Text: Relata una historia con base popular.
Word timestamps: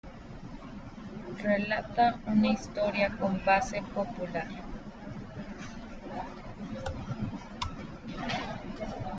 Relata 1.43 2.17
una 2.25 2.47
historia 2.47 3.15
con 3.19 3.39
base 3.45 3.83
popular. 3.93 4.47